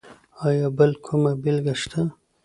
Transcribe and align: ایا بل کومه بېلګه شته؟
ایا 0.45 0.67
بل 0.77 0.91
کومه 1.05 1.31
بېلګه 1.41 1.73
شته؟ 1.81 2.01